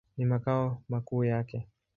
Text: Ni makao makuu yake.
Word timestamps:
Ni 0.17 0.25
makao 0.25 0.81
makuu 0.89 1.23
yake. 1.23 1.67